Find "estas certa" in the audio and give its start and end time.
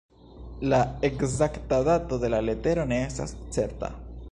3.11-3.95